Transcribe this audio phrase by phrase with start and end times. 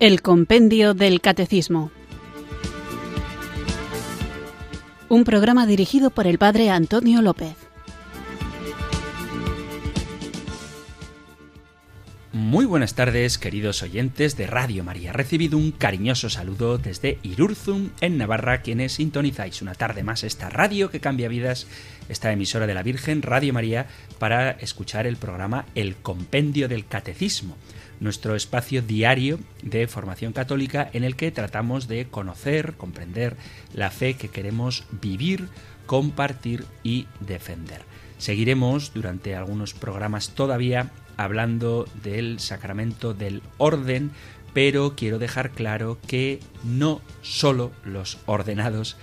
[0.00, 1.90] El Compendio del Catecismo.
[5.08, 7.56] Un programa dirigido por el Padre Antonio López.
[12.32, 15.12] Muy buenas tardes, queridos oyentes de Radio María.
[15.12, 20.92] Recibido un cariñoso saludo desde Irurzum, en Navarra, quienes sintonizáis una tarde más esta radio
[20.92, 21.66] que cambia vidas,
[22.08, 23.88] esta emisora de la Virgen, Radio María,
[24.20, 27.56] para escuchar el programa El Compendio del Catecismo
[28.00, 33.36] nuestro espacio diario de formación católica en el que tratamos de conocer, comprender
[33.74, 35.48] la fe que queremos vivir,
[35.86, 37.82] compartir y defender.
[38.18, 44.10] Seguiremos durante algunos programas todavía hablando del sacramento del orden,
[44.54, 48.96] pero quiero dejar claro que no solo los ordenados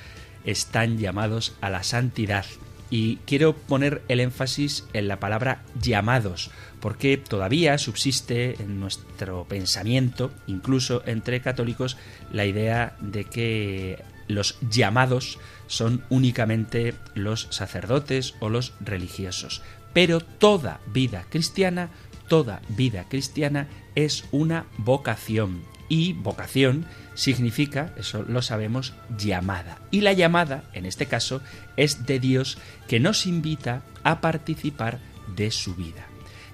[0.46, 2.46] están llamados a la santidad.
[2.90, 10.32] Y quiero poner el énfasis en la palabra llamados, porque todavía subsiste en nuestro pensamiento,
[10.48, 11.98] incluso entre católicos,
[12.32, 19.62] la idea de que los llamados son únicamente los sacerdotes o los religiosos.
[19.94, 21.90] Pero toda vida cristiana,
[22.28, 25.64] toda vida cristiana es una vocación.
[25.88, 29.80] Y vocación significa, eso lo sabemos, llamada.
[29.90, 31.42] Y la llamada, en este caso,
[31.76, 35.00] es de Dios que nos invita a participar
[35.36, 36.06] de su vida.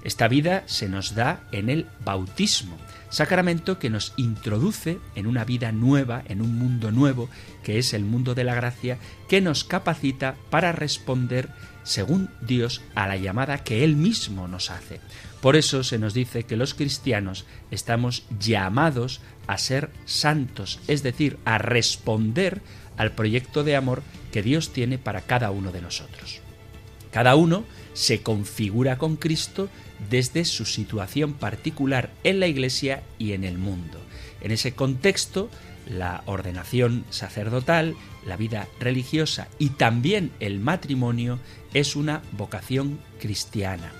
[0.04, 2.78] Esta vida se nos da en el bautismo,
[3.10, 7.30] sacramento que nos introduce en una vida nueva, en un mundo nuevo,
[7.64, 11.50] que es el mundo de la gracia, que nos capacita para responder
[11.84, 15.00] según Dios a la llamada que Él mismo nos hace.
[15.42, 21.38] Por eso se nos dice que los cristianos estamos llamados a ser santos, es decir,
[21.46, 22.62] a responder
[22.98, 26.42] al proyecto de amor que Dios tiene para cada uno de nosotros.
[27.12, 29.70] Cada uno se configura con Cristo
[30.10, 34.00] desde su situación particular en la Iglesia y en el mundo.
[34.42, 35.50] En ese contexto,
[35.88, 41.40] la ordenación sacerdotal, la vida religiosa y también el matrimonio
[41.74, 43.92] es una vocación cristiana.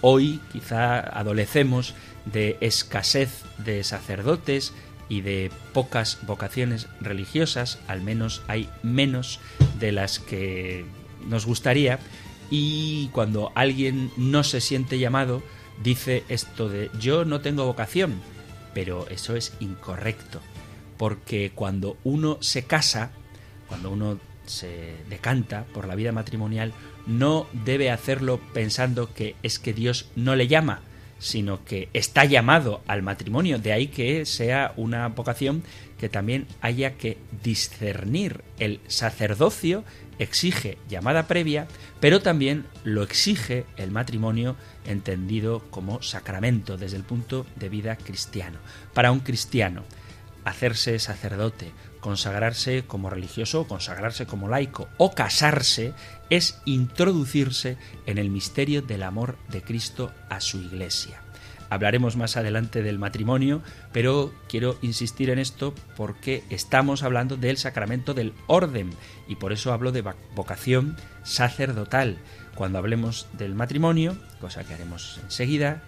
[0.00, 1.94] Hoy quizá adolecemos
[2.24, 4.72] de escasez de sacerdotes
[5.08, 9.40] y de pocas vocaciones religiosas, al menos hay menos
[9.78, 10.84] de las que
[11.26, 11.98] nos gustaría,
[12.50, 15.42] y cuando alguien no se siente llamado,
[15.82, 18.20] dice esto de yo no tengo vocación,
[18.74, 20.40] pero eso es incorrecto,
[20.96, 23.10] porque cuando uno se casa,
[23.68, 26.72] cuando uno se decanta por la vida matrimonial,
[27.06, 30.80] no debe hacerlo pensando que es que Dios no le llama,
[31.18, 35.62] sino que está llamado al matrimonio, de ahí que sea una vocación
[35.98, 39.84] que también haya que discernir el sacerdocio
[40.18, 41.66] exige llamada previa,
[42.00, 48.58] pero también lo exige el matrimonio entendido como sacramento desde el punto de vida cristiano.
[48.94, 49.84] Para un cristiano,
[50.44, 55.92] hacerse sacerdote, consagrarse como religioso, consagrarse como laico o casarse
[56.30, 61.20] es introducirse en el misterio del amor de Cristo a su iglesia.
[61.70, 63.62] Hablaremos más adelante del matrimonio,
[63.92, 68.90] pero quiero insistir en esto porque estamos hablando del sacramento del orden
[69.26, 72.18] y por eso hablo de vocación sacerdotal.
[72.54, 75.82] Cuando hablemos del matrimonio, cosa que haremos enseguida,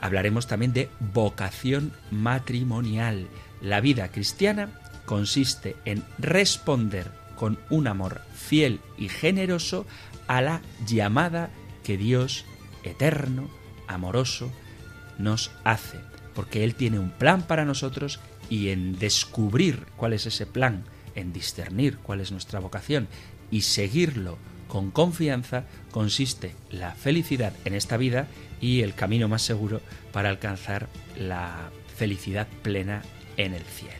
[0.00, 3.28] hablaremos también de vocación matrimonial.
[3.60, 4.70] La vida cristiana
[5.04, 9.86] consiste en responder con un amor fiel y generoso
[10.28, 11.50] a la llamada
[11.84, 12.44] que Dios
[12.84, 13.50] eterno,
[13.86, 14.50] amoroso,
[15.22, 15.98] nos hace,
[16.34, 21.32] porque Él tiene un plan para nosotros y en descubrir cuál es ese plan, en
[21.32, 23.08] discernir cuál es nuestra vocación
[23.50, 24.38] y seguirlo
[24.68, 28.28] con confianza, consiste la felicidad en esta vida
[28.60, 29.80] y el camino más seguro
[30.12, 33.02] para alcanzar la felicidad plena
[33.36, 33.96] en el cielo.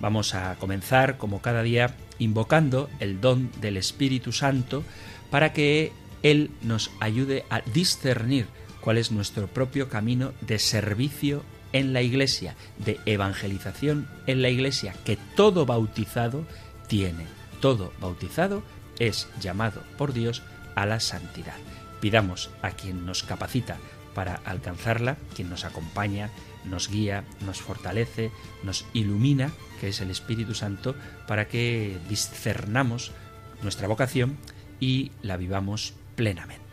[0.00, 4.84] Vamos a comenzar, como cada día, invocando el don del Espíritu Santo
[5.30, 5.92] para que
[6.22, 8.46] Él nos ayude a discernir
[8.84, 11.42] cuál es nuestro propio camino de servicio
[11.72, 12.54] en la iglesia,
[12.84, 16.44] de evangelización en la iglesia, que todo bautizado
[16.86, 17.24] tiene.
[17.62, 18.62] Todo bautizado
[18.98, 20.42] es llamado por Dios
[20.74, 21.56] a la santidad.
[22.02, 23.78] Pidamos a quien nos capacita
[24.14, 26.28] para alcanzarla, quien nos acompaña,
[26.66, 28.30] nos guía, nos fortalece,
[28.64, 29.50] nos ilumina,
[29.80, 30.94] que es el Espíritu Santo,
[31.26, 33.12] para que discernamos
[33.62, 34.36] nuestra vocación
[34.78, 36.63] y la vivamos plenamente.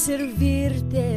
[0.00, 1.09] Servirte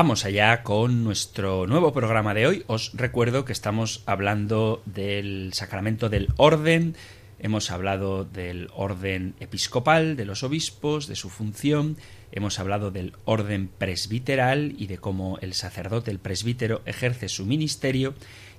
[0.00, 2.64] Vamos allá con nuestro nuevo programa de hoy.
[2.68, 6.96] Os recuerdo que estamos hablando del sacramento del orden.
[7.38, 11.98] Hemos hablado del orden episcopal, de los obispos, de su función.
[12.32, 18.14] Hemos hablado del orden presbiteral y de cómo el sacerdote, el presbítero, ejerce su ministerio.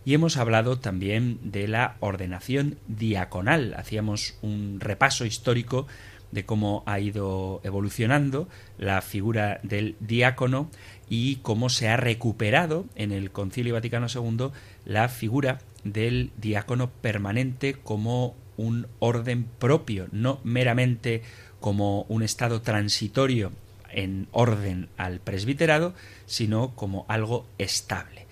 [0.06, 3.74] Y hemos hablado también de la ordenación diaconal.
[3.74, 5.88] Hacíamos un repaso histórico
[6.32, 8.48] de cómo ha ido evolucionando
[8.78, 10.70] la figura del diácono
[11.10, 14.52] y cómo se ha recuperado en el Concilio Vaticano II
[14.86, 21.22] la figura del diácono permanente como un orden propio, no meramente
[21.60, 23.52] como un estado transitorio
[23.90, 25.94] en orden al presbiterado,
[26.26, 28.28] sino como algo estable.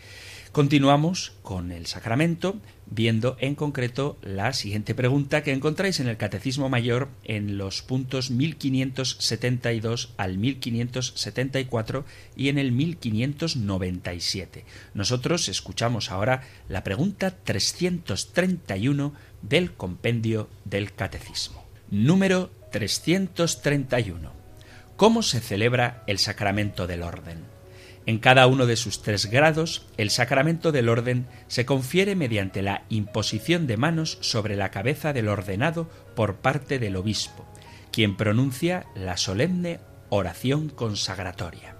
[0.51, 2.55] Continuamos con el sacramento,
[2.89, 8.31] viendo en concreto la siguiente pregunta que encontráis en el Catecismo Mayor en los puntos
[8.31, 12.05] 1572 al 1574
[12.35, 14.65] y en el 1597.
[14.93, 21.65] Nosotros escuchamos ahora la pregunta 331 del compendio del Catecismo.
[21.91, 24.31] Número 331.
[24.95, 27.48] ¿Cómo se celebra el sacramento del orden?
[28.09, 32.81] En cada uno de sus tres grados, el sacramento del orden se confiere mediante la
[32.89, 37.47] imposición de manos sobre la cabeza del ordenado por parte del obispo,
[37.91, 41.75] quien pronuncia la solemne oración consagratoria.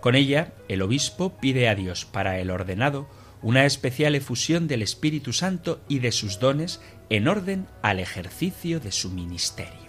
[0.00, 3.06] Con ella, el obispo pide a Dios para el ordenado
[3.42, 8.90] una especial efusión del Espíritu Santo y de sus dones en orden al ejercicio de
[8.90, 9.83] su ministerio.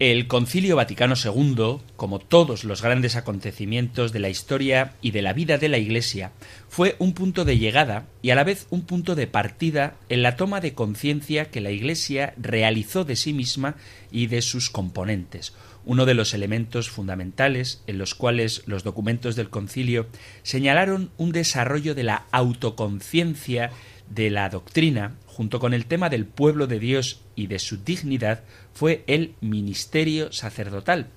[0.00, 5.32] El Concilio Vaticano II, como todos los grandes acontecimientos de la historia y de la
[5.32, 6.32] vida de la Iglesia,
[6.68, 10.34] fue un punto de llegada y a la vez un punto de partida en la
[10.34, 13.76] toma de conciencia que la Iglesia realizó de sí misma
[14.10, 19.48] y de sus componentes, uno de los elementos fundamentales en los cuales los documentos del
[19.48, 20.08] concilio
[20.42, 23.70] señalaron un desarrollo de la autoconciencia
[24.10, 28.44] de la doctrina, junto con el tema del pueblo de Dios y de su dignidad,
[28.74, 31.08] fue el ministerio sacerdotal,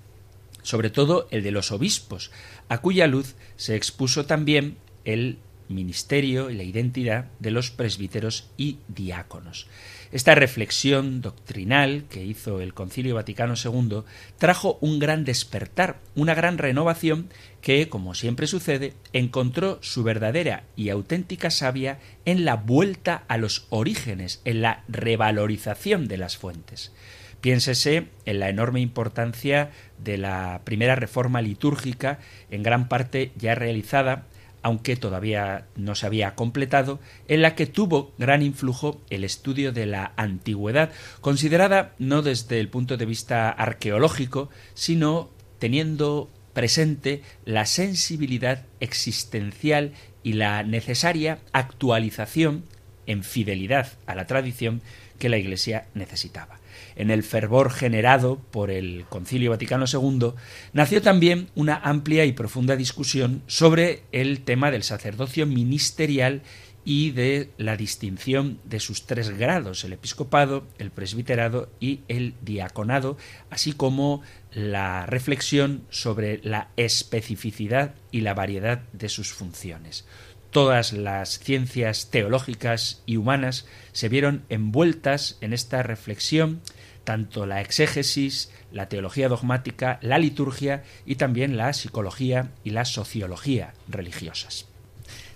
[0.61, 2.31] sobre todo el de los obispos,
[2.69, 8.77] a cuya luz se expuso también el ministerio y la identidad de los presbíteros y
[8.87, 9.67] diáconos.
[10.11, 14.03] Esta reflexión doctrinal que hizo el Concilio Vaticano II
[14.37, 17.29] trajo un gran despertar, una gran renovación
[17.61, 23.67] que, como siempre sucede, encontró su verdadera y auténtica savia en la vuelta a los
[23.69, 26.93] orígenes, en la revalorización de las fuentes.
[27.41, 34.25] Piénsese en la enorme importancia de la primera reforma litúrgica, en gran parte ya realizada
[34.63, 39.86] aunque todavía no se había completado, en la que tuvo gran influjo el estudio de
[39.86, 40.91] la antigüedad,
[41.22, 45.29] considerada no desde el punto de vista arqueológico, sino
[45.60, 52.65] teniendo presente la sensibilidad existencial y la necesaria actualización
[53.06, 54.82] en fidelidad a la tradición
[55.17, 56.56] que la Iglesia necesitaba
[56.97, 60.33] en el fervor generado por el Concilio Vaticano II,
[60.73, 66.41] nació también una amplia y profunda discusión sobre el tema del sacerdocio ministerial
[66.83, 73.17] y de la distinción de sus tres grados, el episcopado, el presbiterado y el diaconado,
[73.49, 74.21] así como
[74.53, 80.05] la reflexión sobre la especificidad y la variedad de sus funciones.
[80.49, 86.61] Todas las ciencias teológicas y humanas se vieron envueltas en esta reflexión
[87.07, 93.73] tanto la exégesis, la teología dogmática, la liturgia y también la psicología y la sociología
[93.87, 94.65] religiosas.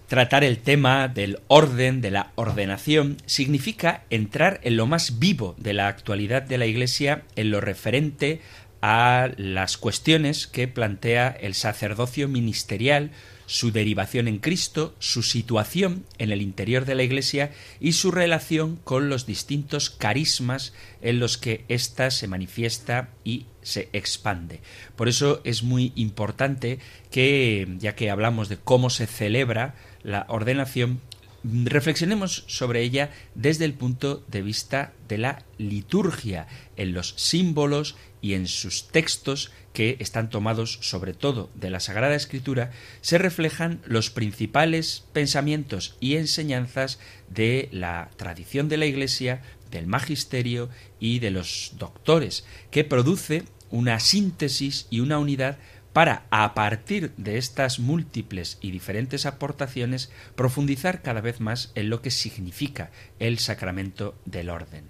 [0.10, 5.72] Tratar el tema del orden, de la ordenación, significa entrar en lo más vivo de
[5.72, 8.42] la actualidad de la Iglesia en lo referente
[8.82, 13.12] a las cuestiones que plantea el sacerdocio ministerial,
[13.52, 18.78] su derivación en Cristo, su situación en el interior de la Iglesia y su relación
[18.78, 24.62] con los distintos carismas en los que ésta se manifiesta y se expande.
[24.96, 26.80] Por eso es muy importante
[27.12, 31.02] que, ya que hablamos de cómo se celebra la ordenación,
[31.44, 38.34] reflexionemos sobre ella desde el punto de vista de la liturgia, en los símbolos y
[38.34, 44.10] en sus textos que están tomados sobre todo de la Sagrada Escritura, se reflejan los
[44.10, 47.00] principales pensamientos y enseñanzas
[47.30, 54.00] de la tradición de la Iglesia, del magisterio y de los doctores, que produce una
[54.00, 55.58] síntesis y una unidad
[55.94, 62.02] para, a partir de estas múltiples y diferentes aportaciones, profundizar cada vez más en lo
[62.02, 64.86] que significa el sacramento del orden.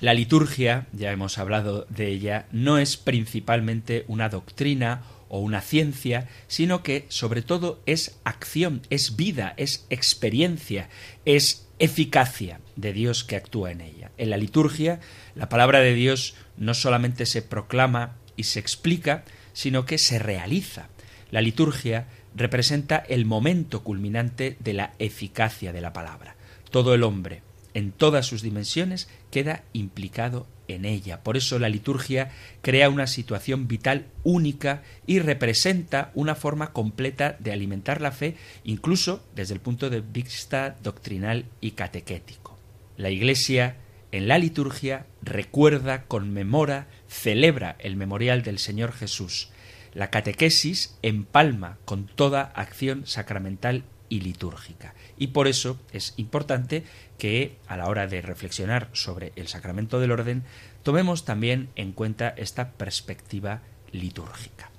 [0.00, 6.28] La liturgia, ya hemos hablado de ella, no es principalmente una doctrina o una ciencia,
[6.48, 10.90] sino que sobre todo es acción, es vida, es experiencia,
[11.24, 14.10] es eficacia de Dios que actúa en ella.
[14.18, 15.00] En la liturgia,
[15.34, 19.24] la palabra de Dios no solamente se proclama y se explica,
[19.54, 20.88] sino que se realiza.
[21.30, 26.36] La liturgia representa el momento culminante de la eficacia de la palabra.
[26.70, 27.40] Todo el hombre,
[27.76, 31.22] en todas sus dimensiones, queda implicado en ella.
[31.22, 32.30] Por eso la liturgia
[32.62, 39.22] crea una situación vital única y representa una forma completa de alimentar la fe, incluso
[39.34, 42.58] desde el punto de vista doctrinal y catequético.
[42.96, 43.76] La Iglesia
[44.10, 49.50] en la liturgia recuerda, conmemora, celebra el memorial del Señor Jesús.
[49.92, 54.94] La catequesis empalma con toda acción sacramental y litúrgica.
[55.18, 56.84] Y por eso es importante
[57.18, 60.44] que a la hora de reflexionar sobre el sacramento del orden
[60.82, 64.70] tomemos también en cuenta esta perspectiva litúrgica.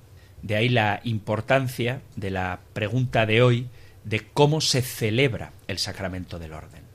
[0.41, 3.67] De ahí la importancia de la pregunta de hoy
[4.03, 6.87] de cómo se celebra el sacramento del orden.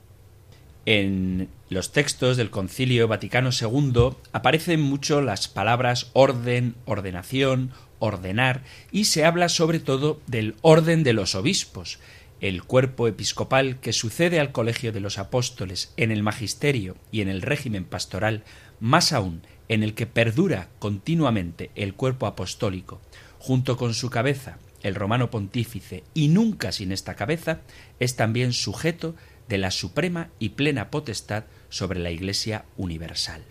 [0.85, 9.05] En los textos del Concilio Vaticano II aparecen mucho las palabras orden, ordenación, ordenar, y
[9.05, 11.99] se habla sobre todo del orden de los obispos,
[12.43, 17.29] el cuerpo episcopal que sucede al colegio de los apóstoles en el magisterio y en
[17.29, 18.43] el régimen pastoral,
[18.81, 22.99] más aún en el que perdura continuamente el cuerpo apostólico,
[23.39, 27.61] junto con su cabeza, el romano pontífice, y nunca sin esta cabeza,
[28.01, 29.15] es también sujeto
[29.47, 33.45] de la suprema y plena potestad sobre la Iglesia universal.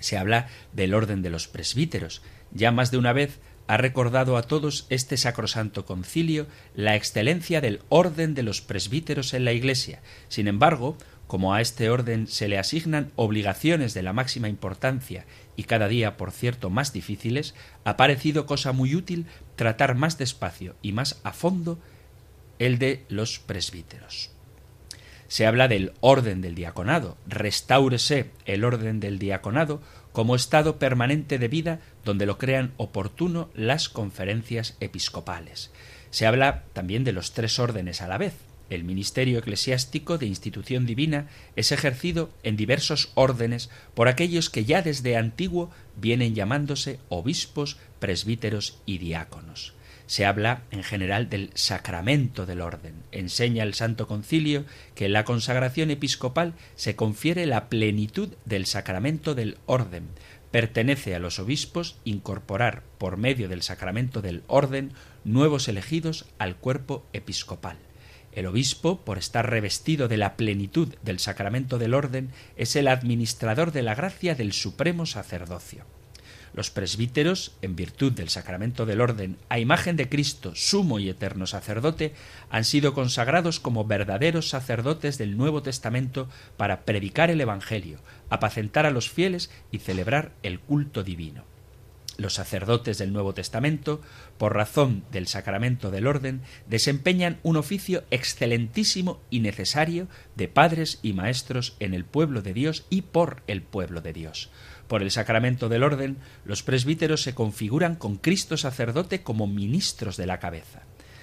[0.00, 2.20] Se habla del orden de los presbíteros.
[2.50, 7.80] Ya más de una vez ha recordado a todos este sacrosanto concilio la excelencia del
[7.88, 10.00] orden de los presbíteros en la Iglesia.
[10.28, 15.24] Sin embargo, como a este orden se le asignan obligaciones de la máxima importancia
[15.56, 17.54] y cada día, por cierto, más difíciles,
[17.84, 19.26] ha parecido cosa muy útil
[19.56, 21.78] tratar más despacio y más a fondo
[22.58, 24.30] el de los presbíteros.
[25.28, 27.16] Se habla del orden del diaconado.
[27.26, 29.80] Restáurese el orden del diaconado
[30.12, 35.70] como estado permanente de vida donde lo crean oportuno las conferencias episcopales.
[36.10, 38.34] Se habla también de los tres órdenes a la vez.
[38.70, 44.80] El ministerio eclesiástico de institución divina es ejercido en diversos órdenes por aquellos que ya
[44.80, 49.74] desde antiguo vienen llamándose obispos, presbíteros y diáconos.
[50.06, 52.94] Se habla en general del sacramento del orden.
[53.12, 59.34] Enseña el Santo Concilio que en la consagración episcopal se confiere la plenitud del sacramento
[59.34, 60.08] del orden.
[60.52, 64.92] Pertenece a los obispos incorporar por medio del sacramento del orden
[65.24, 67.78] nuevos elegidos al cuerpo episcopal.
[68.32, 73.72] El obispo, por estar revestido de la plenitud del sacramento del orden, es el administrador
[73.72, 75.84] de la gracia del supremo sacerdocio.
[76.54, 81.46] Los presbíteros, en virtud del sacramento del orden, a imagen de Cristo, sumo y eterno
[81.46, 82.12] sacerdote,
[82.50, 86.28] han sido consagrados como verdaderos sacerdotes del Nuevo Testamento
[86.58, 91.44] para predicar el Evangelio, apacentar a los fieles y celebrar el culto divino.
[92.18, 94.02] Los sacerdotes del Nuevo Testamento,
[94.36, 101.14] por razón del sacramento del orden, desempeñan un oficio excelentísimo y necesario de padres y
[101.14, 104.50] maestros en el pueblo de Dios y por el pueblo de Dios.
[104.92, 110.26] Por el sacramento del orden, los presbíteros se configuran con Cristo sacerdote como ministros de
[110.26, 110.82] la cabeza.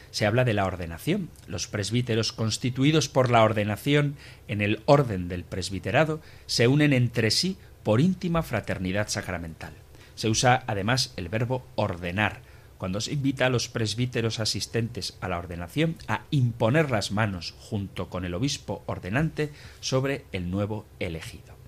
[0.10, 1.30] Se habla de la ordenación.
[1.46, 4.15] Los presbíteros constituidos por la ordenación
[4.48, 9.74] en el orden del presbiterado se unen entre sí por íntima fraternidad sacramental.
[10.15, 12.41] Se usa además el verbo ordenar,
[12.80, 18.10] cuando se invita a los presbíteros asistentes a la ordenación a imponer las manos junto
[18.10, 21.59] con el obispo ordenante sobre el nuevo elegido.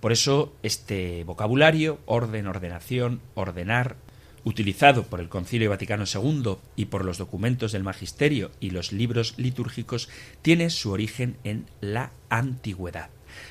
[0.00, 3.96] Por eso este vocabulario, orden, ordenación, ordenar,
[4.44, 9.34] utilizado por el Concilio Vaticano II y por los documentos del Magisterio y los libros
[9.36, 10.08] litúrgicos,
[10.42, 13.10] tiene su origen en la antigüedad.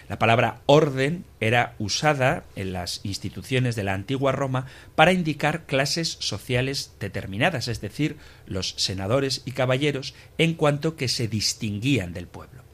[0.10, 6.18] La palabra orden era usada en las instituciones de la antigua Roma para indicar clases
[6.20, 12.69] sociales determinadas, es decir, los senadores y caballeros, en cuanto que se distinguían del pueblo.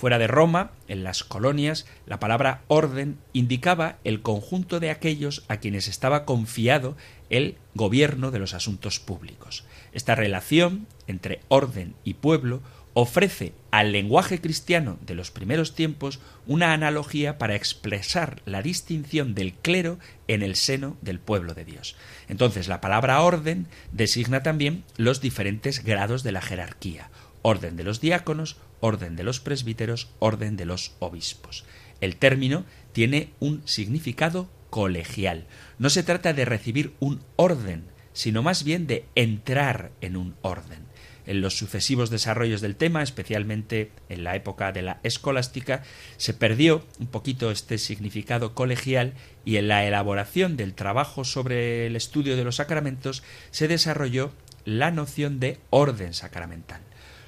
[0.00, 5.58] Fuera de Roma, en las colonias, la palabra orden indicaba el conjunto de aquellos a
[5.58, 6.96] quienes estaba confiado
[7.28, 9.66] el gobierno de los asuntos públicos.
[9.92, 12.62] Esta relación entre orden y pueblo
[12.94, 19.52] ofrece al lenguaje cristiano de los primeros tiempos una analogía para expresar la distinción del
[19.52, 21.94] clero en el seno del pueblo de Dios.
[22.26, 27.10] Entonces la palabra orden designa también los diferentes grados de la jerarquía,
[27.42, 31.64] orden de los diáconos, orden de los presbíteros, orden de los obispos.
[32.00, 35.46] El término tiene un significado colegial.
[35.78, 40.88] No se trata de recibir un orden, sino más bien de entrar en un orden.
[41.26, 45.82] En los sucesivos desarrollos del tema, especialmente en la época de la escolástica,
[46.16, 49.12] se perdió un poquito este significado colegial
[49.44, 54.32] y en la elaboración del trabajo sobre el estudio de los sacramentos se desarrolló
[54.64, 56.80] la noción de orden sacramental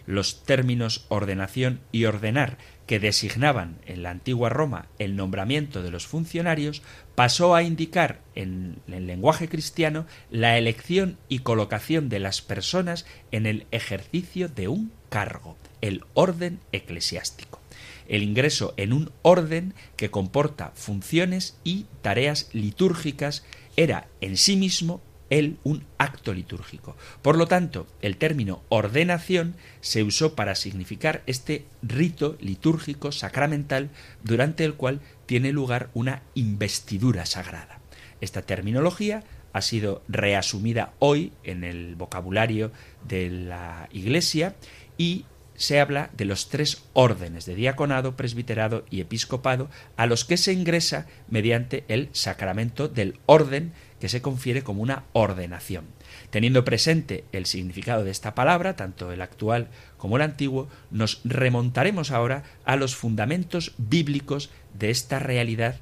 [0.06, 6.06] los términos ordenación y ordenar que designaban en la antigua Roma el nombramiento de los
[6.06, 6.82] funcionarios,
[7.14, 13.46] pasó a indicar en el lenguaje cristiano la elección y colocación de las personas en
[13.46, 17.60] el ejercicio de un cargo, el orden eclesiástico.
[18.08, 23.44] El ingreso en un orden que comporta funciones y tareas litúrgicas
[23.76, 25.00] era en sí mismo
[25.32, 26.96] él un acto litúrgico.
[27.22, 33.90] Por lo tanto, el término ordenación se usó para significar este rito litúrgico sacramental
[34.22, 37.80] durante el cual tiene lugar una investidura sagrada.
[38.20, 42.70] Esta terminología ha sido reasumida hoy en el vocabulario
[43.06, 44.54] de la Iglesia
[44.98, 50.36] y se habla de los tres órdenes de diaconado, presbiterado y episcopado a los que
[50.36, 55.84] se ingresa mediante el sacramento del orden que se confiere como una ordenación.
[56.30, 62.10] Teniendo presente el significado de esta palabra, tanto el actual como el antiguo, nos remontaremos
[62.10, 65.76] ahora a los fundamentos bíblicos de esta realidad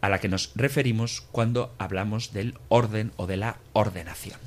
[0.00, 4.40] a la que nos referimos cuando hablamos del orden o de la ordenación.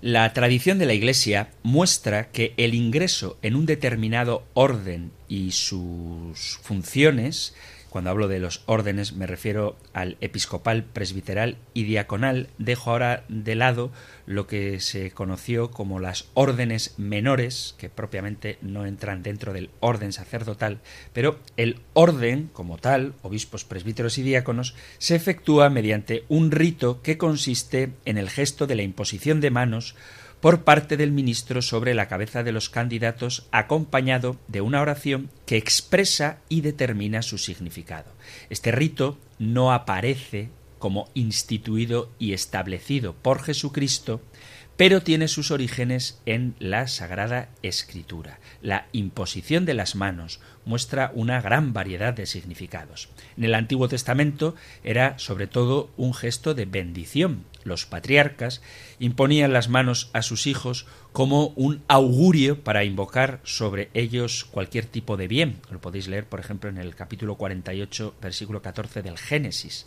[0.00, 6.58] La tradición de la Iglesia muestra que el ingreso en un determinado orden y sus
[6.60, 7.54] funciones
[7.92, 12.48] Cuando hablo de los órdenes me refiero al episcopal, presbiteral y diaconal.
[12.56, 13.92] Dejo ahora de lado
[14.24, 20.14] lo que se conoció como las órdenes menores, que propiamente no entran dentro del orden
[20.14, 20.80] sacerdotal,
[21.12, 27.18] pero el orden como tal, obispos, presbíteros y diáconos, se efectúa mediante un rito que
[27.18, 29.96] consiste en el gesto de la imposición de manos
[30.42, 35.56] por parte del ministro sobre la cabeza de los candidatos acompañado de una oración que
[35.56, 38.10] expresa y determina su significado.
[38.50, 40.50] Este rito no aparece
[40.80, 44.20] como instituido y establecido por Jesucristo,
[44.76, 48.40] pero tiene sus orígenes en la Sagrada Escritura.
[48.62, 53.10] La imposición de las manos muestra una gran variedad de significados.
[53.36, 58.62] En el Antiguo Testamento era sobre todo un gesto de bendición, los patriarcas,
[58.98, 65.16] imponían las manos a sus hijos como un augurio para invocar sobre ellos cualquier tipo
[65.16, 65.60] de bien.
[65.70, 69.86] Lo podéis leer, por ejemplo, en el capítulo 48, versículo 14 del Génesis.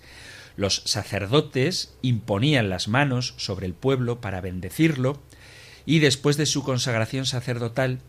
[0.57, 5.19] Los sacerdotes imponían las manos sobre el pueblo para bendecirlo
[5.85, 7.99] y después de su consagración sacerdotal,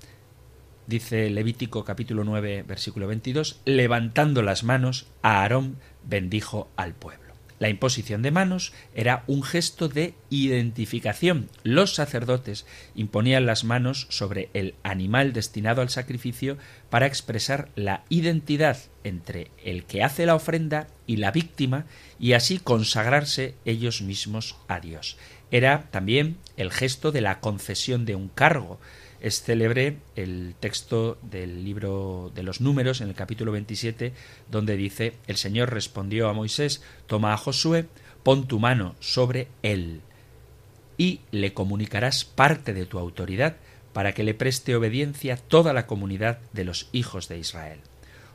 [0.86, 7.25] dice Levítico capítulo 9 versículo 22, levantando las manos, Aarón bendijo al pueblo.
[7.58, 11.48] La imposición de manos era un gesto de identificación.
[11.62, 16.58] Los sacerdotes imponían las manos sobre el animal destinado al sacrificio
[16.90, 21.86] para expresar la identidad entre el que hace la ofrenda y la víctima
[22.18, 25.16] y así consagrarse ellos mismos a Dios.
[25.50, 28.80] Era también el gesto de la concesión de un cargo,
[29.26, 34.12] es célebre el texto del libro de los números en el capítulo 27
[34.52, 37.88] donde dice el Señor respondió a Moisés toma a Josué
[38.22, 40.00] pon tu mano sobre él
[40.96, 43.56] y le comunicarás parte de tu autoridad
[43.92, 47.80] para que le preste obediencia toda la comunidad de los hijos de Israel.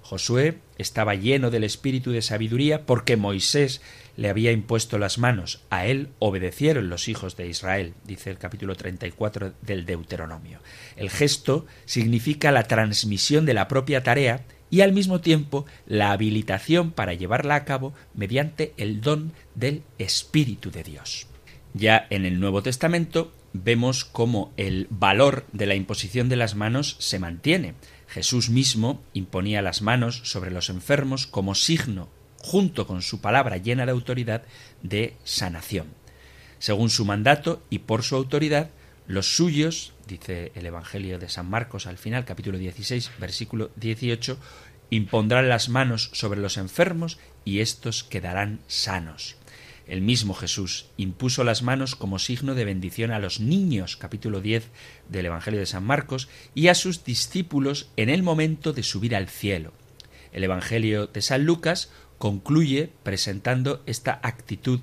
[0.01, 3.81] Josué estaba lleno del espíritu de sabiduría porque Moisés
[4.17, 5.63] le había impuesto las manos.
[5.69, 10.59] A él obedecieron los hijos de Israel, dice el capítulo 34 del Deuteronomio.
[10.95, 16.91] El gesto significa la transmisión de la propia tarea y al mismo tiempo la habilitación
[16.91, 21.27] para llevarla a cabo mediante el don del Espíritu de Dios.
[21.73, 26.95] Ya en el Nuevo Testamento vemos cómo el valor de la imposición de las manos
[26.99, 27.75] se mantiene.
[28.07, 32.09] Jesús mismo imponía las manos sobre los enfermos como signo
[32.43, 34.43] junto con su palabra llena de autoridad,
[34.81, 35.87] de sanación.
[36.59, 38.69] Según su mandato y por su autoridad,
[39.07, 44.37] los suyos, dice el Evangelio de San Marcos al final, capítulo 16, versículo 18,
[44.89, 49.37] impondrán las manos sobre los enfermos y éstos quedarán sanos.
[49.87, 54.69] El mismo Jesús impuso las manos como signo de bendición a los niños, capítulo 10
[55.09, 59.27] del Evangelio de San Marcos, y a sus discípulos en el momento de subir al
[59.27, 59.73] cielo.
[60.31, 61.89] El Evangelio de San Lucas
[62.21, 64.81] concluye presentando esta actitud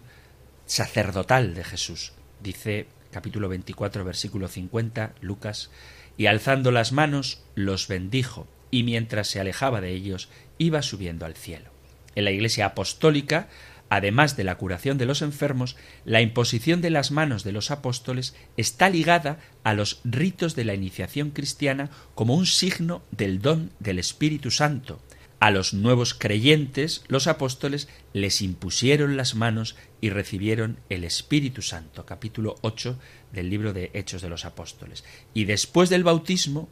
[0.66, 2.12] sacerdotal de Jesús.
[2.42, 5.70] Dice capítulo 24 versículo 50 Lucas,
[6.16, 11.36] y alzando las manos los bendijo, y mientras se alejaba de ellos iba subiendo al
[11.36, 11.70] cielo.
[12.16, 13.46] En la Iglesia apostólica,
[13.88, 18.34] además de la curación de los enfermos, la imposición de las manos de los apóstoles
[18.56, 24.00] está ligada a los ritos de la iniciación cristiana como un signo del don del
[24.00, 25.00] Espíritu Santo,
[25.40, 32.04] a los nuevos creyentes, los apóstoles les impusieron las manos y recibieron el Espíritu Santo,
[32.04, 32.98] capítulo 8
[33.32, 35.04] del libro de Hechos de los Apóstoles.
[35.34, 36.68] Y después del bautismo,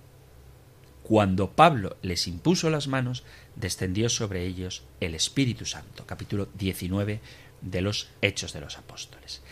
[1.05, 3.23] cuando Pablo les impuso las manos,
[3.55, 7.21] descendió sobre ellos el Espíritu Santo, capítulo 19
[7.63, 9.43] de los Hechos de los Apóstoles.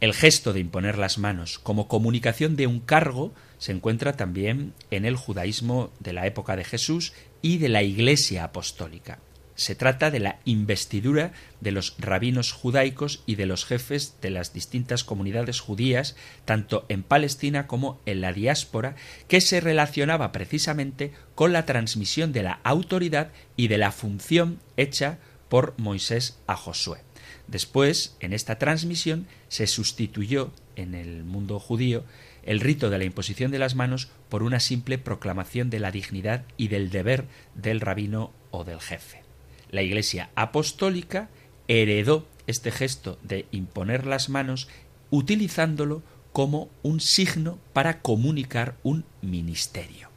[0.00, 5.04] El gesto de imponer las manos como comunicación de un cargo se encuentra también en
[5.04, 9.20] el judaísmo de la época de Jesús y de la Iglesia apostólica.
[9.56, 14.52] Se trata de la investidura de los rabinos judaicos y de los jefes de las
[14.52, 18.96] distintas comunidades judías, tanto en Palestina como en la diáspora,
[19.28, 25.18] que se relacionaba precisamente con la transmisión de la autoridad y de la función hecha
[25.48, 26.98] por Moisés a Josué.
[27.46, 32.04] Después, en esta transmisión, se sustituyó en el mundo judío
[32.42, 36.44] el rito de la imposición de las manos por una simple proclamación de la dignidad
[36.56, 39.22] y del deber del rabino o del jefe.
[39.70, 41.28] La Iglesia apostólica
[41.68, 44.68] heredó este gesto de imponer las manos
[45.10, 46.02] utilizándolo
[46.32, 50.13] como un signo para comunicar un ministerio.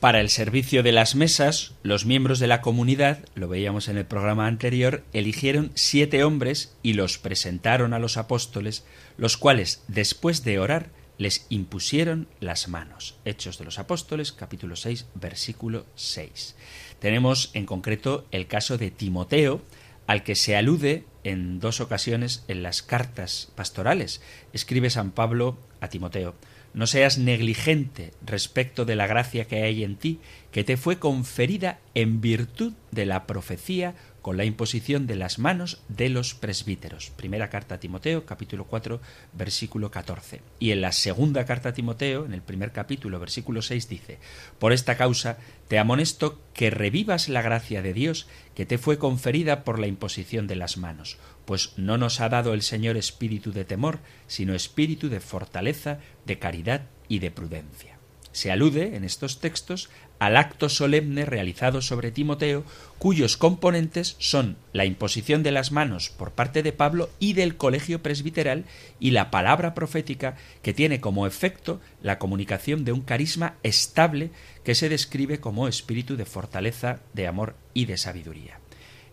[0.00, 4.06] Para el servicio de las mesas, los miembros de la comunidad, lo veíamos en el
[4.06, 10.60] programa anterior, eligieron siete hombres y los presentaron a los apóstoles, los cuales, después de
[10.60, 13.18] orar, les impusieron las manos.
[13.24, 16.54] Hechos de los Apóstoles, capítulo 6, versículo 6.
[17.00, 19.62] Tenemos en concreto el caso de Timoteo,
[20.06, 24.22] al que se alude en dos ocasiones en las cartas pastorales.
[24.52, 26.36] Escribe San Pablo a Timoteo,
[26.74, 30.20] no seas negligente respecto de la gracia que hay en ti,
[30.52, 33.94] que te fue conferida en virtud de la profecía
[34.28, 37.08] con la imposición de las manos de los presbíteros.
[37.16, 39.00] Primera carta a Timoteo, capítulo 4,
[39.32, 40.42] versículo 14.
[40.58, 44.18] Y en la segunda carta a Timoteo, en el primer capítulo, versículo 6, dice,
[44.58, 49.64] Por esta causa te amonesto que revivas la gracia de Dios que te fue conferida
[49.64, 53.64] por la imposición de las manos, pues no nos ha dado el Señor espíritu de
[53.64, 57.98] temor, sino espíritu de fortaleza, de caridad y de prudencia.
[58.32, 62.64] Se alude en estos textos al acto solemne realizado sobre Timoteo,
[62.98, 68.02] cuyos componentes son la imposición de las manos por parte de Pablo y del colegio
[68.02, 68.64] presbiteral
[68.98, 74.30] y la palabra profética que tiene como efecto la comunicación de un carisma estable
[74.64, 78.58] que se describe como espíritu de fortaleza, de amor y de sabiduría.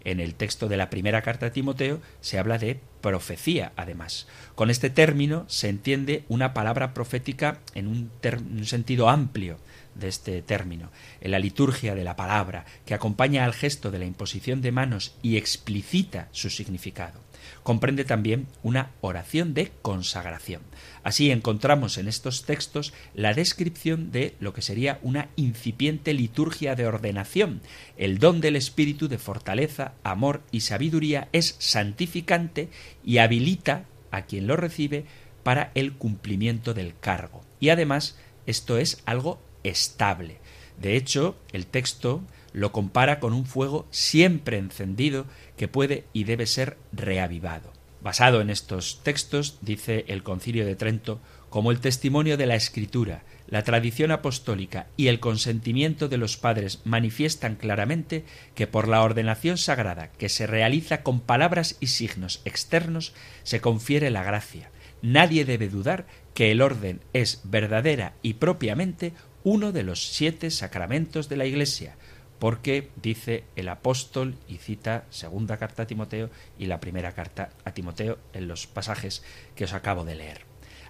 [0.06, 4.28] En el texto de la primera carta a Timoteo se habla de profecía, además.
[4.54, 8.12] Con este término se entiende una palabra profética en un,
[8.52, 9.58] un sentido amplio,
[9.96, 14.06] de este término, en la liturgia de la palabra, que acompaña al gesto de la
[14.06, 17.26] imposición de manos y explicita su significado.
[17.64, 20.62] Comprende también una oración de consagración.
[21.04, 26.88] Así encontramos en estos textos la descripción de lo que sería una incipiente liturgia de
[26.88, 27.62] ordenación.
[27.98, 32.70] El don del Espíritu de fortaleza, amor y sabiduría es santificante
[33.04, 35.06] y habilita a quien lo recibe
[35.44, 37.44] para el cumplimiento del cargo.
[37.60, 40.40] Y además, esto es algo estable.
[40.80, 42.22] De hecho, el texto
[42.54, 45.26] lo compara con un fuego siempre encendido
[45.58, 47.74] que puede y debe ser reavivado.
[48.02, 53.24] Basado en estos textos, dice el Concilio de Trento, como el testimonio de la Escritura,
[53.48, 58.26] la tradición apostólica y el consentimiento de los padres manifiestan claramente
[58.56, 64.10] que por la ordenación sagrada que se realiza con palabras y signos externos se confiere
[64.10, 64.70] la gracia.
[65.02, 71.30] Nadie debe dudar que el orden es verdadera y propiamente uno de los siete sacramentos
[71.30, 71.96] de la Iglesia,
[72.40, 77.72] porque dice el apóstol y cita segunda carta a Timoteo y la primera carta a
[77.72, 79.24] Timoteo en los pasajes
[79.56, 80.42] que os acabo de leer.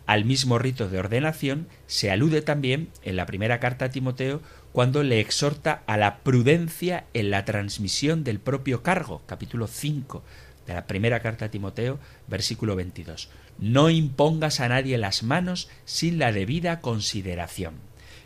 [0.08, 5.04] Al mismo rito de ordenación se alude también en la primera carta a Timoteo cuando
[5.04, 10.24] le exhorta a la prudencia en la transmisión del propio cargo, capítulo 5
[10.66, 13.30] de la primera carta a Timoteo, versículo 22.
[13.58, 17.76] No impongas a nadie las manos sin la debida consideración.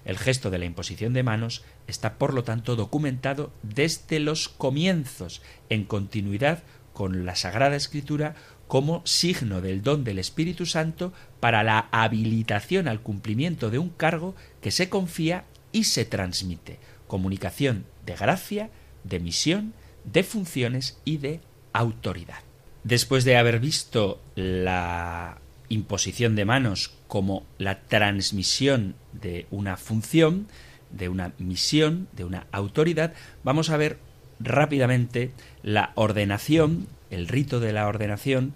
[0.06, 5.42] El gesto de la imposición de manos está, por lo tanto, documentado desde los comienzos,
[5.70, 6.63] en continuidad
[6.94, 8.36] con la Sagrada Escritura,
[8.68, 14.36] como signo del don del Espíritu Santo para la habilitación al cumplimiento de un cargo
[14.62, 18.70] que se confía y se transmite, comunicación de gracia,
[19.04, 19.74] de misión,
[20.06, 21.42] de funciones y de
[21.74, 22.49] autoridad.
[22.84, 30.48] Después de haber visto la imposición de manos como la transmisión de una función,
[30.92, 33.13] de una misión, de una autoridad,
[33.44, 33.98] vamos a ver
[34.39, 38.54] rápidamente la ordenación, el rito de la ordenación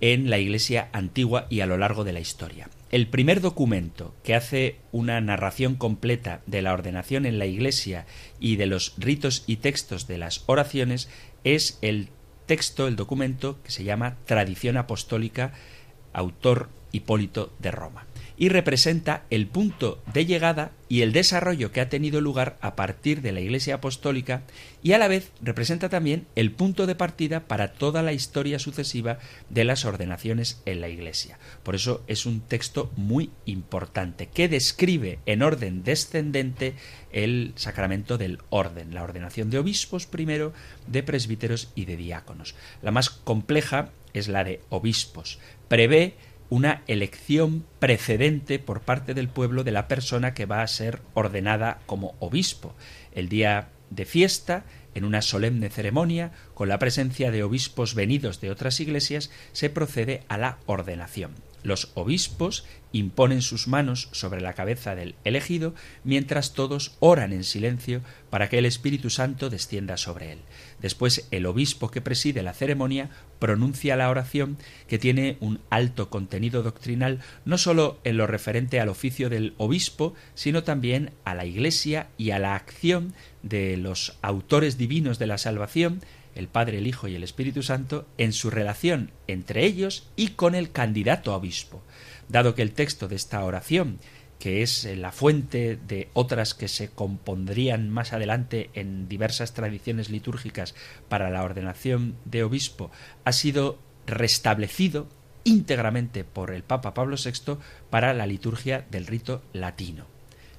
[0.00, 2.68] en la Iglesia antigua y a lo largo de la historia.
[2.90, 8.06] El primer documento que hace una narración completa de la ordenación en la Iglesia
[8.38, 11.08] y de los ritos y textos de las oraciones
[11.42, 12.08] es el
[12.46, 15.52] texto, el documento que se llama Tradición Apostólica
[16.14, 21.88] autor Hipólito de Roma, y representa el punto de llegada y el desarrollo que ha
[21.88, 24.42] tenido lugar a partir de la Iglesia Apostólica
[24.82, 29.18] y a la vez representa también el punto de partida para toda la historia sucesiva
[29.50, 31.38] de las ordenaciones en la Iglesia.
[31.62, 36.74] Por eso es un texto muy importante que describe en orden descendente
[37.12, 40.52] el sacramento del orden, la ordenación de obispos primero,
[40.86, 42.54] de presbíteros y de diáconos.
[42.82, 45.38] La más compleja es la de obispos.
[45.68, 46.14] Prevé
[46.54, 51.80] una elección precedente por parte del pueblo de la persona que va a ser ordenada
[51.86, 52.76] como obispo.
[53.12, 54.64] El día de fiesta,
[54.94, 60.22] en una solemne ceremonia, con la presencia de obispos venidos de otras iglesias, se procede
[60.28, 61.32] a la ordenación.
[61.64, 65.74] Los obispos imponen sus manos sobre la cabeza del elegido
[66.04, 70.38] mientras todos oran en silencio para que el Espíritu Santo descienda sobre él.
[70.80, 76.62] Después el obispo que preside la ceremonia pronuncia la oración que tiene un alto contenido
[76.62, 82.08] doctrinal no sólo en lo referente al oficio del obispo, sino también a la Iglesia
[82.18, 86.02] y a la acción de los autores divinos de la salvación,
[86.34, 90.54] el Padre, el Hijo y el Espíritu Santo en su relación entre ellos y con
[90.54, 91.82] el candidato a obispo.
[92.28, 93.98] Dado que el texto de esta oración
[94.38, 100.74] que es la fuente de otras que se compondrían más adelante en diversas tradiciones litúrgicas
[101.08, 102.90] para la ordenación de obispo,
[103.24, 105.08] ha sido restablecido
[105.44, 107.56] íntegramente por el Papa Pablo VI
[107.88, 110.06] para la liturgia del rito latino.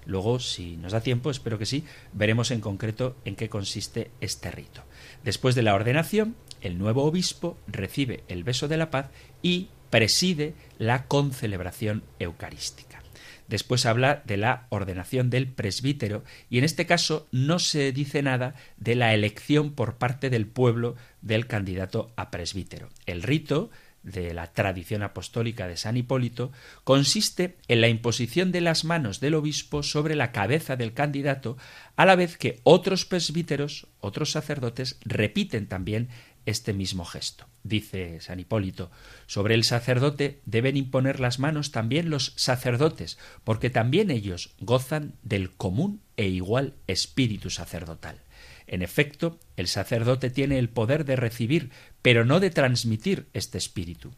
[0.05, 1.83] Luego, si nos da tiempo, espero que sí,
[2.13, 4.83] veremos en concreto en qué consiste este rito.
[5.25, 9.09] Después de la ordenación, el nuevo obispo recibe el beso de la paz
[9.41, 13.01] y preside la concelebración eucarística.
[13.47, 18.53] Después habla de la ordenación del presbítero y en este caso no se dice nada
[18.77, 22.89] de la elección por parte del pueblo del candidato a presbítero.
[23.07, 23.71] El rito
[24.05, 26.51] de la tradición apostólica de San Hipólito
[26.83, 31.57] consiste en la imposición de las manos del obispo sobre la cabeza del candidato,
[31.95, 36.09] a la vez que otros presbíteros, otros sacerdotes, repiten también
[36.45, 37.45] este mismo gesto.
[37.63, 38.91] Dice San Hipólito,
[39.25, 45.51] sobre el sacerdote deben imponer las manos también los sacerdotes, porque también ellos gozan del
[45.51, 48.21] común e igual espíritu sacerdotal.
[48.67, 51.69] En efecto, el sacerdote tiene el poder de recibir,
[52.01, 54.11] pero no de transmitir este espíritu.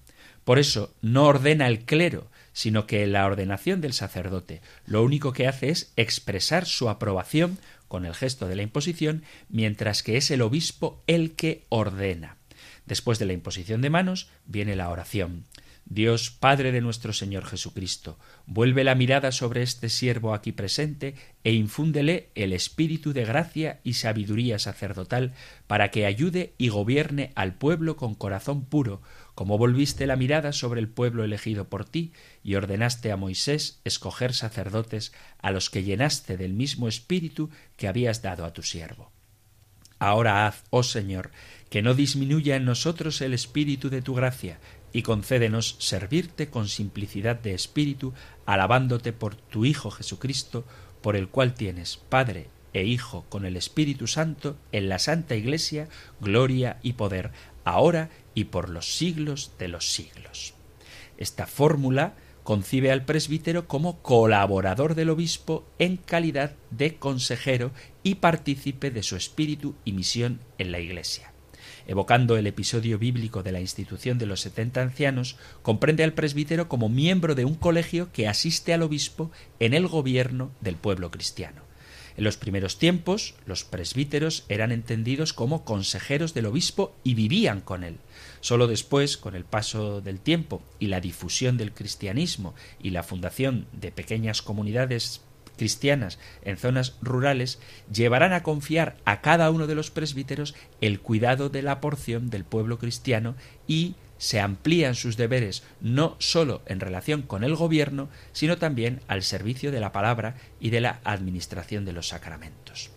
[0.43, 5.47] Por eso no ordena el clero, sino que la ordenación del sacerdote lo único que
[5.47, 10.41] hace es expresar su aprobación con el gesto de la imposición, mientras que es el
[10.41, 12.37] obispo el que ordena.
[12.85, 15.43] Después de la imposición de manos viene la oración.
[15.89, 21.53] Dios Padre de nuestro Señor Jesucristo, vuelve la mirada sobre este siervo aquí presente e
[21.53, 25.33] infúndele el espíritu de gracia y sabiduría sacerdotal
[25.65, 29.01] para que ayude y gobierne al pueblo con corazón puro,
[29.33, 32.11] como volviste la mirada sobre el pueblo elegido por ti
[32.43, 38.21] y ordenaste a Moisés escoger sacerdotes a los que llenaste del mismo espíritu que habías
[38.21, 39.11] dado a tu siervo.
[39.99, 41.31] Ahora haz, oh Señor,
[41.69, 44.59] que no disminuya en nosotros el espíritu de tu gracia,
[44.93, 48.13] y concédenos servirte con simplicidad de espíritu,
[48.45, 50.65] alabándote por tu Hijo Jesucristo,
[51.01, 55.87] por el cual tienes Padre e Hijo con el Espíritu Santo en la Santa Iglesia,
[56.19, 57.31] gloria y poder,
[57.63, 60.53] ahora y por los siglos de los siglos.
[61.17, 67.71] Esta fórmula concibe al presbítero como colaborador del obispo en calidad de consejero
[68.03, 71.33] y partícipe de su espíritu y misión en la Iglesia
[71.87, 76.89] evocando el episodio bíblico de la institución de los setenta ancianos, comprende al presbítero como
[76.89, 81.67] miembro de un colegio que asiste al obispo en el gobierno del pueblo cristiano.
[82.17, 87.83] En los primeros tiempos, los presbíteros eran entendidos como consejeros del obispo y vivían con
[87.83, 87.97] él.
[88.41, 93.67] Solo después, con el paso del tiempo y la difusión del cristianismo y la fundación
[93.71, 95.21] de pequeñas comunidades
[95.57, 97.59] cristianas en zonas rurales
[97.91, 102.45] llevarán a confiar a cada uno de los presbíteros el cuidado de la porción del
[102.45, 103.35] pueblo cristiano
[103.67, 109.23] y se amplían sus deberes no sólo en relación con el gobierno, sino también al
[109.23, 112.89] servicio de la palabra y de la administración de los sacramentos.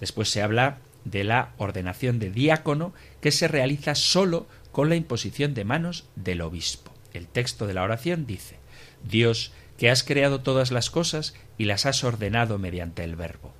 [0.00, 5.54] Después se habla de la ordenación de diácono que se realiza sólo con la imposición
[5.54, 6.92] de manos del obispo.
[7.12, 8.56] El texto de la oración dice
[9.08, 13.54] Dios que has creado todas las cosas y las has ordenado mediante el Verbo.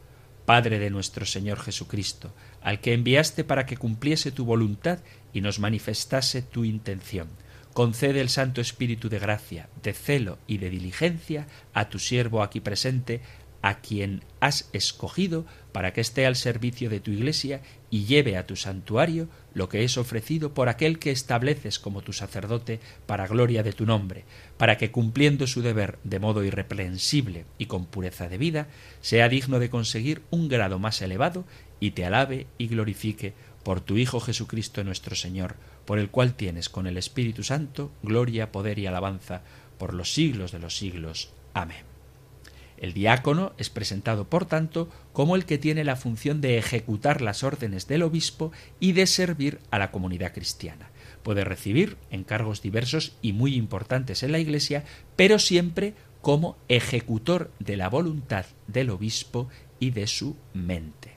[0.44, 5.00] Padre de nuestro Señor Jesucristo, al que enviaste para que cumpliese tu voluntad
[5.32, 7.28] y nos manifestase tu intención.
[7.72, 12.60] Concede el Santo Espíritu de gracia, de celo y de diligencia a tu siervo aquí
[12.60, 13.20] presente,
[13.66, 18.46] a quien has escogido para que esté al servicio de tu Iglesia y lleve a
[18.46, 23.64] tu santuario lo que es ofrecido por aquel que estableces como tu sacerdote para gloria
[23.64, 24.22] de tu nombre,
[24.56, 28.68] para que cumpliendo su deber de modo irreprensible y con pureza de vida,
[29.00, 31.44] sea digno de conseguir un grado más elevado
[31.80, 36.68] y te alabe y glorifique por tu Hijo Jesucristo nuestro Señor, por el cual tienes
[36.68, 39.42] con el Espíritu Santo gloria, poder y alabanza
[39.76, 41.32] por los siglos de los siglos.
[41.52, 41.95] Amén.
[42.78, 47.42] El diácono es presentado, por tanto, como el que tiene la función de ejecutar las
[47.42, 50.90] órdenes del obispo y de servir a la comunidad cristiana.
[51.22, 54.84] Puede recibir encargos diversos y muy importantes en la Iglesia,
[55.16, 59.48] pero siempre como ejecutor de la voluntad del obispo
[59.78, 61.12] y de su mente.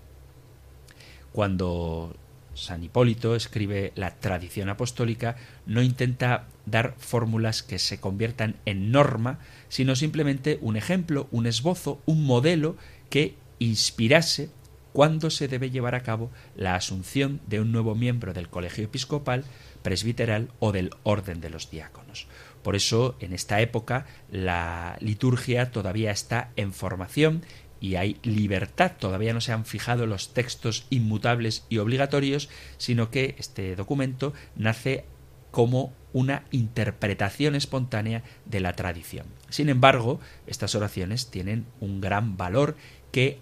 [1.31, 2.15] Cuando
[2.59, 9.39] San Hipólito escribe la tradición apostólica, no intenta dar fórmulas que se conviertan en norma,
[9.69, 12.75] sino simplemente un ejemplo, un esbozo, un modelo
[13.09, 14.49] que inspirase
[14.93, 19.45] cuándo se debe llevar a cabo la asunción de un nuevo miembro del colegio episcopal,
[19.81, 22.27] presbiteral o del orden de los diáconos.
[22.63, 27.43] Por eso, en esta época, la liturgia todavía está en formación
[27.81, 28.93] y hay libertad.
[28.99, 35.05] Todavía no se han fijado los textos inmutables y obligatorios, sino que este documento nace
[35.51, 39.25] como una interpretación espontánea de la tradición.
[39.49, 42.75] Sin embargo, estas oraciones tienen un gran valor
[43.11, 43.39] que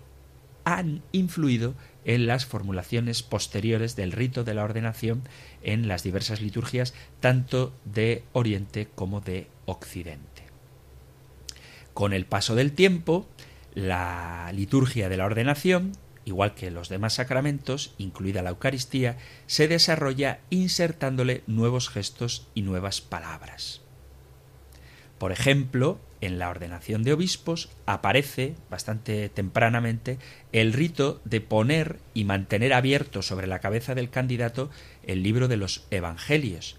[0.64, 5.24] han influido en las formulaciones posteriores del rito de la ordenación
[5.62, 10.44] en las diversas liturgias tanto de Oriente como de Occidente.
[11.94, 13.28] Con el paso del tiempo,
[13.78, 15.92] la liturgia de la ordenación,
[16.26, 23.02] igual que los demás sacramentos, incluida la Eucaristía, se desarrolla insertándole nuevos gestos y nuevas
[23.02, 23.82] palabras.
[25.20, 30.18] Por ejemplo, en la ordenación de obispos aparece bastante tempranamente
[30.54, 34.72] el rito de poner y mantener abierto sobre la cabeza del candidato
[35.06, 36.78] el libro de los Evangelios.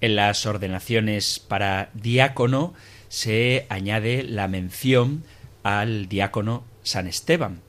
[0.00, 2.74] En las ordenaciones para diácono
[3.08, 5.22] se añade la mención
[5.62, 7.60] al diácono San Esteban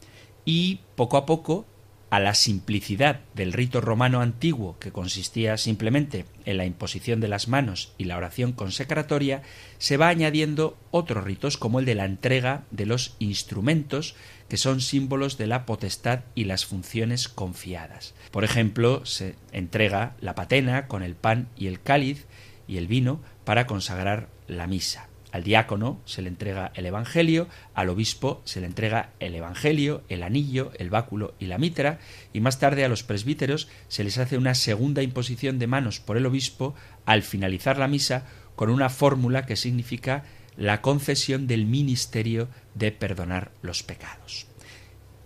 [0.46, 1.66] y poco a poco
[2.14, 7.48] a la simplicidad del rito romano antiguo, que consistía simplemente en la imposición de las
[7.48, 9.42] manos y la oración consecratoria,
[9.80, 14.14] se va añadiendo otros ritos como el de la entrega de los instrumentos,
[14.48, 18.14] que son símbolos de la potestad y las funciones confiadas.
[18.30, 22.28] Por ejemplo, se entrega la patena con el pan y el cáliz
[22.68, 25.10] y el vino para consagrar la misa.
[25.34, 30.22] Al diácono se le entrega el Evangelio, al obispo se le entrega el Evangelio, el
[30.22, 31.98] anillo, el báculo y la mitra,
[32.34, 36.18] y más tarde a los presbíteros se les hace una segunda imposición de manos por
[36.18, 36.76] el obispo
[37.08, 40.24] al finalizar la misa con una fórmula que significa
[40.56, 44.46] la concesión del ministerio de perdonar los pecados.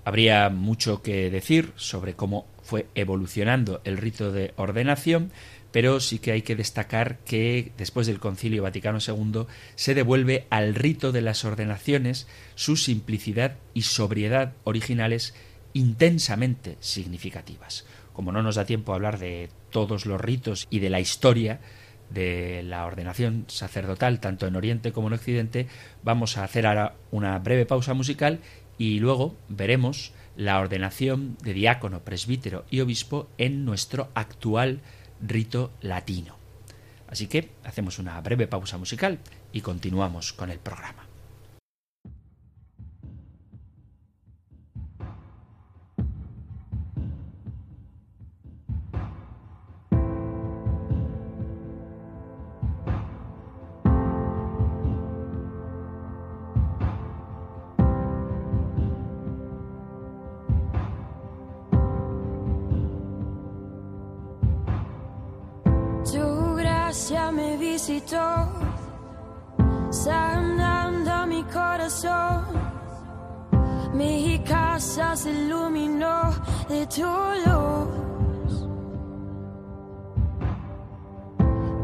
[0.05, 5.33] Habría mucho que decir sobre cómo fue evolucionando el rito de ordenación,
[5.71, 9.45] pero sí que hay que destacar que después del Concilio Vaticano II
[9.75, 15.33] se devuelve al rito de las ordenaciones su simplicidad y sobriedad originales
[15.73, 17.85] intensamente significativas.
[18.13, 21.59] Como no nos da tiempo a hablar de todos los ritos y de la historia
[22.09, 25.67] de la ordenación sacerdotal tanto en Oriente como en Occidente,
[26.03, 28.39] vamos a hacer ahora una breve pausa musical
[28.77, 34.81] y luego veremos la ordenación de diácono, presbítero y obispo en nuestro actual
[35.21, 36.35] rito latino.
[37.07, 39.19] Así que hacemos una breve pausa musical
[39.53, 41.06] y continuamos con el programa.
[67.57, 68.47] Visitó,
[69.91, 72.45] sanando mi corazón.
[73.93, 76.33] Mi casa se iluminó
[76.67, 77.03] de tu
[77.45, 78.67] luz.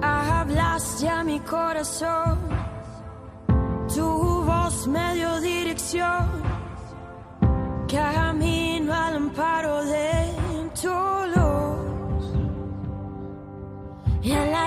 [0.01, 2.38] Hablaste a mi corazón,
[3.93, 6.43] tu voz me dio dirección.
[7.88, 10.12] Camino al amparo de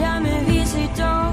[0.00, 1.32] Ya me visitó,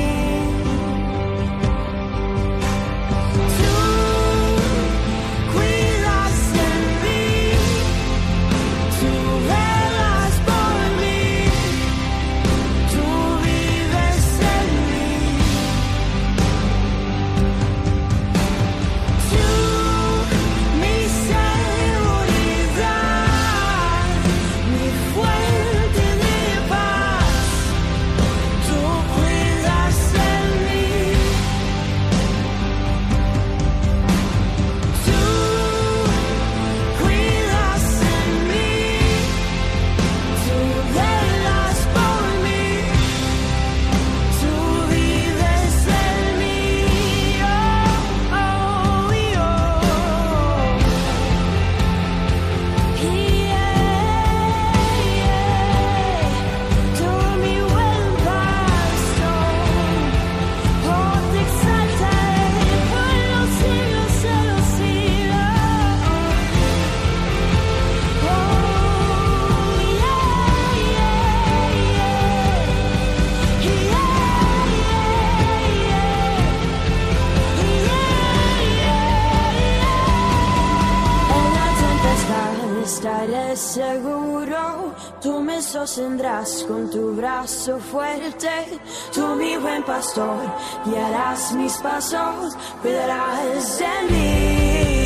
[85.61, 88.79] Tú me sostendrás con tu brazo fuerte,
[89.13, 90.39] tú mi buen pastor,
[90.85, 95.00] guiarás mis pasos, cuidarás de mí.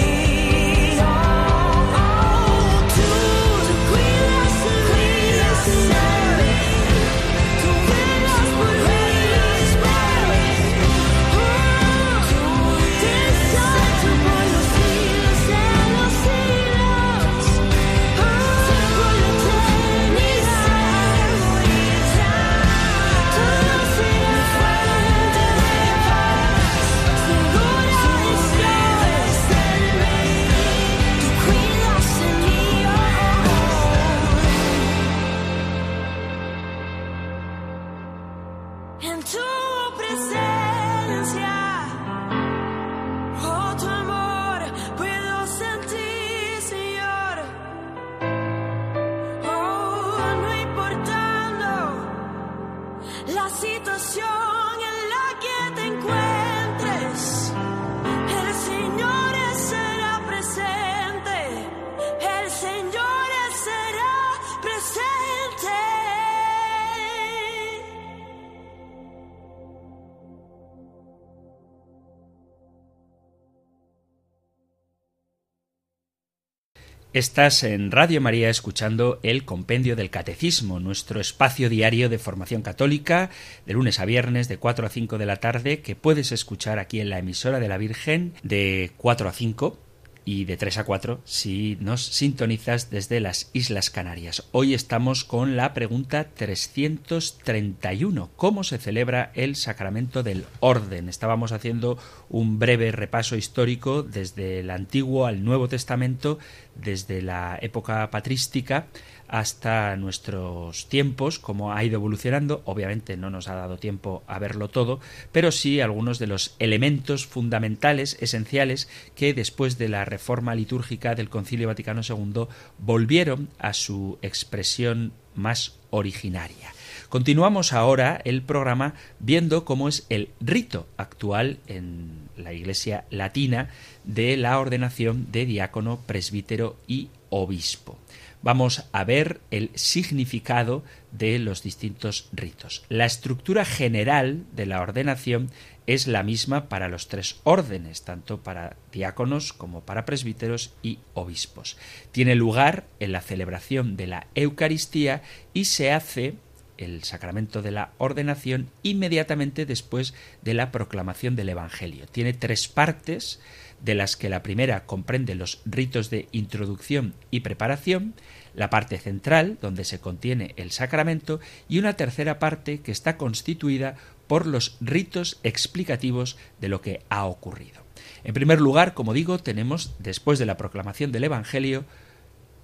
[77.15, 83.29] Estás en Radio María escuchando el Compendio del Catecismo, nuestro espacio diario de formación católica,
[83.65, 86.99] de lunes a viernes de 4 a 5 de la tarde, que puedes escuchar aquí
[86.99, 89.84] en la emisora de la Virgen de 4 a 5
[90.25, 94.43] y de 3 a 4 si nos sintonizas desde las Islas Canarias.
[94.51, 98.31] Hoy estamos con la pregunta 331.
[98.35, 101.07] ¿Cómo se celebra el sacramento del orden?
[101.07, 101.99] Estábamos haciendo
[102.29, 106.39] un breve repaso histórico desde el Antiguo al Nuevo Testamento,
[106.75, 108.87] desde la época patrística
[109.27, 112.61] hasta nuestros tiempos, cómo ha ido evolucionando.
[112.65, 114.99] Obviamente no nos ha dado tiempo a verlo todo,
[115.31, 121.29] pero sí algunos de los elementos fundamentales, esenciales, que después de la reforma litúrgica del
[121.29, 122.47] Concilio Vaticano II
[122.77, 126.73] volvieron a su expresión más originaria.
[127.09, 133.69] Continuamos ahora el programa viendo cómo es el rito actual en la Iglesia latina
[134.03, 137.97] de la ordenación de diácono, presbítero y obispo
[138.45, 142.85] vamos a ver el significado de los distintos ritos.
[142.89, 145.49] La estructura general de la ordenación
[145.87, 151.77] es la misma para los tres órdenes, tanto para diáconos como para presbíteros y obispos.
[152.11, 155.23] Tiene lugar en la celebración de la Eucaristía
[155.53, 156.35] y se hace
[156.77, 162.05] el sacramento de la ordenación inmediatamente después de la proclamación del Evangelio.
[162.11, 163.39] Tiene tres partes,
[163.85, 168.15] de las que la primera comprende los ritos de introducción y preparación,
[168.55, 173.95] la parte central, donde se contiene el sacramento, y una tercera parte que está constituida
[174.25, 177.83] por los ritos explicativos de lo que ha ocurrido.
[178.23, 181.85] En primer lugar, como digo, tenemos, después de la proclamación del Evangelio,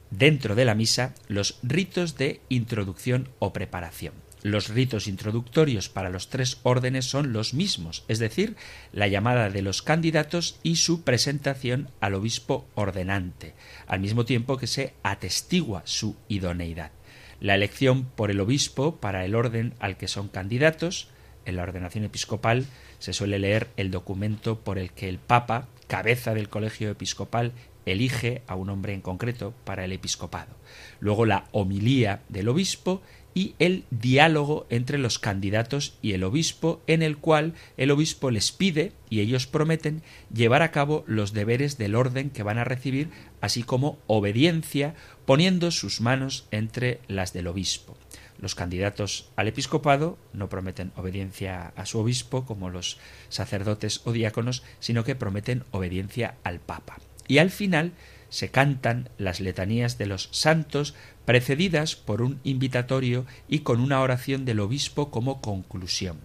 [0.09, 4.13] dentro de la misa, los ritos de introducción o preparación.
[4.43, 8.55] Los ritos introductorios para los tres órdenes son los mismos, es decir,
[8.91, 13.53] la llamada de los candidatos y su presentación al obispo ordenante,
[13.85, 16.91] al mismo tiempo que se atestigua su idoneidad.
[17.39, 21.09] La elección por el obispo para el orden al que son candidatos,
[21.45, 22.65] en la ordenación episcopal
[22.97, 27.51] se suele leer el documento por el que el Papa, cabeza del colegio episcopal,
[27.85, 30.55] elige a un hombre en concreto para el episcopado.
[30.99, 33.01] Luego la homilía del obispo
[33.33, 38.51] y el diálogo entre los candidatos y el obispo, en el cual el obispo les
[38.51, 40.01] pide, y ellos prometen,
[40.33, 43.09] llevar a cabo los deberes del orden que van a recibir,
[43.39, 47.97] así como obediencia, poniendo sus manos entre las del obispo.
[48.39, 52.97] Los candidatos al episcopado no prometen obediencia a su obispo como los
[53.29, 56.97] sacerdotes o diáconos, sino que prometen obediencia al Papa.
[57.27, 57.93] Y al final
[58.31, 64.45] se cantan las letanías de los santos precedidas por un invitatorio y con una oración
[64.45, 66.19] del obispo como conclusión.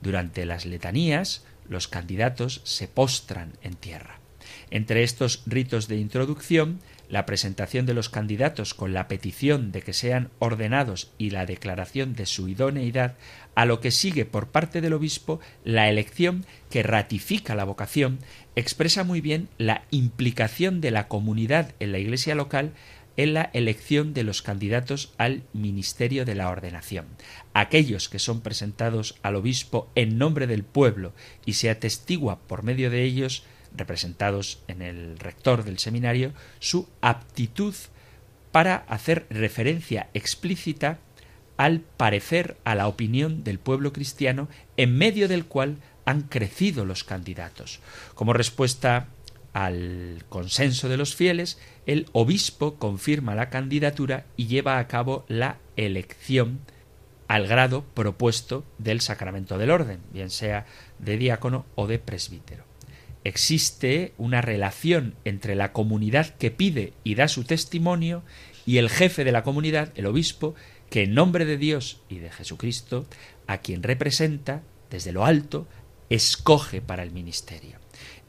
[0.00, 4.20] Durante las letanías los candidatos se postran en tierra.
[4.70, 6.78] Entre estos ritos de introducción
[7.08, 12.14] la presentación de los candidatos con la petición de que sean ordenados y la declaración
[12.14, 13.14] de su idoneidad,
[13.54, 18.18] a lo que sigue por parte del obispo la elección que ratifica la vocación,
[18.54, 22.72] expresa muy bien la implicación de la comunidad en la iglesia local
[23.16, 27.06] en la elección de los candidatos al ministerio de la ordenación.
[27.54, 31.12] Aquellos que son presentados al obispo en nombre del pueblo
[31.44, 33.44] y se atestigua por medio de ellos
[33.76, 37.74] representados en el rector del seminario, su aptitud
[38.52, 40.98] para hacer referencia explícita
[41.56, 47.04] al parecer, a la opinión del pueblo cristiano, en medio del cual han crecido los
[47.04, 47.80] candidatos.
[48.14, 49.08] Como respuesta
[49.52, 55.58] al consenso de los fieles, el obispo confirma la candidatura y lleva a cabo la
[55.76, 56.60] elección
[57.28, 60.66] al grado propuesto del sacramento del orden, bien sea
[60.98, 62.64] de diácono o de presbítero.
[63.26, 68.22] Existe una relación entre la comunidad que pide y da su testimonio
[68.66, 70.54] y el jefe de la comunidad, el obispo,
[70.90, 73.04] que en nombre de Dios y de Jesucristo,
[73.48, 74.62] a quien representa
[74.92, 75.66] desde lo alto,
[76.08, 77.80] escoge para el ministerio.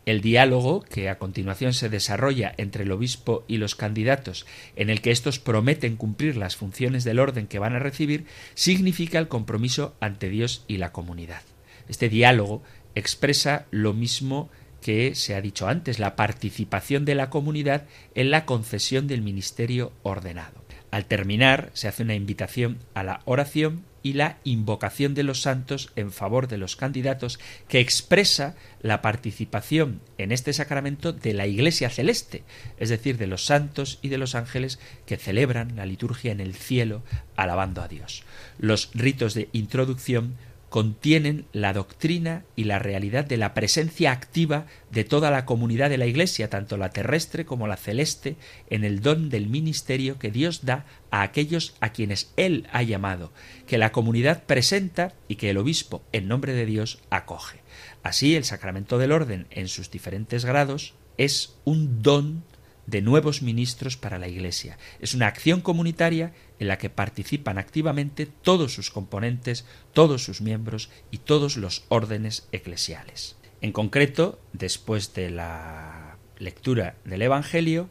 [0.07, 5.01] El diálogo que a continuación se desarrolla entre el obispo y los candidatos, en el
[5.01, 8.25] que estos prometen cumplir las funciones del orden que van a recibir,
[8.55, 11.43] significa el compromiso ante Dios y la comunidad.
[11.87, 12.63] Este diálogo
[12.95, 14.49] expresa lo mismo
[14.87, 17.83] que se ha dicho antes, la participación de la comunidad
[18.15, 20.63] en la concesión del ministerio ordenado.
[20.91, 25.91] Al terminar, se hace una invitación a la oración y la invocación de los santos
[25.97, 31.89] en favor de los candidatos que expresa la participación en este sacramento de la Iglesia
[31.89, 32.43] celeste,
[32.77, 36.55] es decir, de los santos y de los ángeles que celebran la liturgia en el
[36.55, 37.03] cielo
[37.35, 38.23] alabando a Dios.
[38.57, 40.37] Los ritos de introducción
[40.69, 45.97] contienen la doctrina y la realidad de la presencia activa de toda la comunidad de
[45.97, 48.35] la Iglesia, tanto la terrestre como la celeste,
[48.69, 53.31] en el don del ministerio que Dios da a aquellos a quienes Él ha llamado,
[53.65, 57.59] que la comunidad presenta y que el obispo, en nombre de Dios, acoge.
[58.03, 62.43] Así, el sacramento del orden, en sus diferentes grados, es un don
[62.87, 64.79] de nuevos ministros para la Iglesia.
[64.99, 70.89] Es una acción comunitaria en la que participan activamente todos sus componentes, todos sus miembros
[71.11, 73.35] y todos los órdenes eclesiales.
[73.61, 77.89] En concreto, después de la lectura del Evangelio,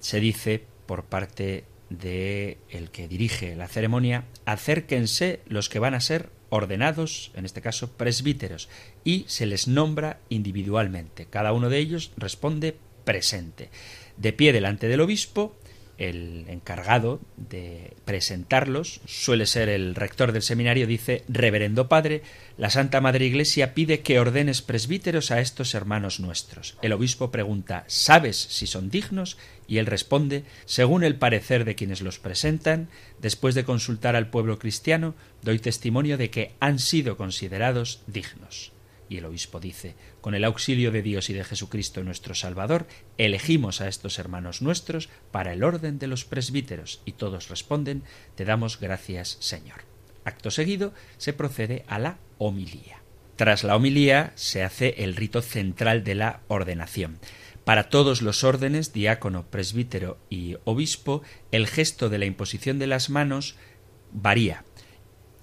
[0.00, 6.00] se dice por parte de el que dirige la ceremonia, acérquense los que van a
[6.00, 8.68] ser ordenados, en este caso presbíteros,
[9.04, 11.26] y se les nombra individualmente.
[11.26, 13.70] Cada uno de ellos responde presente.
[14.18, 15.56] De pie delante del obispo,
[15.98, 22.22] el encargado de presentarlos, suele ser el rector del seminario, dice Reverendo Padre,
[22.56, 26.78] la Santa Madre Iglesia pide que ordenes presbíteros a estos hermanos nuestros.
[26.82, 29.36] El obispo pregunta ¿Sabes si son dignos?
[29.66, 32.88] y él responde Según el parecer de quienes los presentan,
[33.20, 38.72] después de consultar al pueblo cristiano, doy testimonio de que han sido considerados dignos.
[39.08, 42.86] Y el obispo dice, con el auxilio de Dios y de Jesucristo nuestro Salvador,
[43.16, 48.02] elegimos a estos hermanos nuestros para el orden de los presbíteros, y todos responden,
[48.34, 49.84] te damos gracias, Señor.
[50.24, 53.02] Acto seguido se procede a la homilía.
[53.36, 57.18] Tras la homilía se hace el rito central de la ordenación.
[57.64, 63.10] Para todos los órdenes, diácono, presbítero y obispo, el gesto de la imposición de las
[63.10, 63.56] manos
[64.10, 64.64] varía.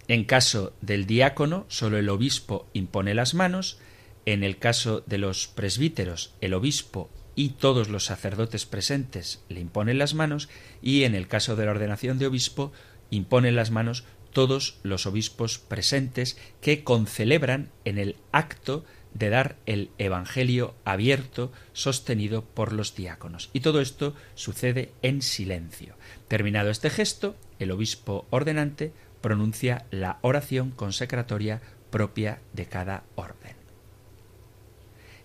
[0.08, 3.80] En caso del diácono, solo el obispo impone las manos,
[4.26, 9.97] en el caso de los presbíteros, el obispo y todos los sacerdotes presentes le imponen
[9.97, 10.47] las manos,
[10.82, 12.72] y en el caso de la ordenación de obispo,
[13.10, 18.84] imponen las manos todos los obispos presentes que concelebran en el acto
[19.14, 23.49] de dar el Evangelio abierto sostenido por los diáconos.
[23.53, 25.95] Y todo esto sucede en silencio.
[26.28, 28.91] Terminado este gesto, el obispo ordenante
[29.26, 31.59] pronuncia la oración consecratoria
[31.89, 33.55] propia de cada orden.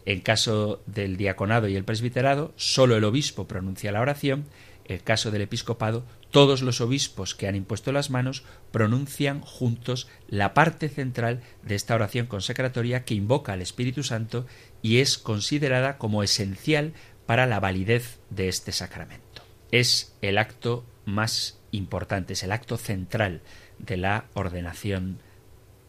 [0.06, 4.46] En caso del diaconado y el presbiterado, solo el obispo pronuncia la oración.
[4.86, 10.08] En el caso del episcopado, todos los obispos que han impuesto las manos pronuncian juntos
[10.28, 14.46] la parte central de esta oración consecratoria que invoca al Espíritu Santo
[14.80, 16.94] y es considerada como esencial
[17.26, 19.42] para la validez de este sacramento.
[19.72, 23.42] Es el acto más importante, es el acto central
[23.86, 25.18] de la ordenación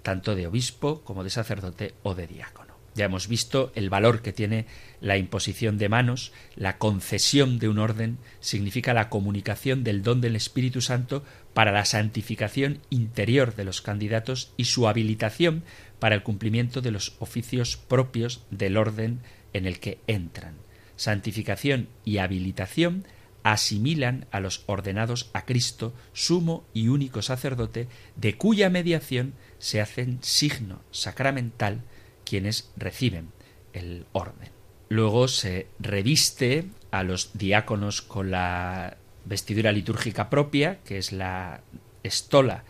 [0.02, 2.72] tanto de obispo como de sacerdote o de diácono.
[2.94, 4.66] Ya hemos visto el valor que tiene
[5.00, 10.36] la imposición de manos, la concesión de un orden significa la comunicación del don del
[10.36, 11.24] Espíritu Santo
[11.54, 15.64] para la santificación interior de los candidatos y su habilitación
[16.00, 19.22] para el cumplimiento de los oficios propios del orden
[19.54, 20.56] en el que entran.
[20.98, 23.06] Santificación y habilitación
[23.44, 30.20] asimilan a los ordenados a Cristo, sumo y único sacerdote, de cuya mediación se hacen
[30.22, 31.82] signo sacramental
[32.26, 33.30] quienes reciben
[33.74, 34.50] el orden.
[34.90, 41.62] Luego se reviste a los diáconos con la vestidura litúrgica propia, que es la
[42.04, 42.64] estola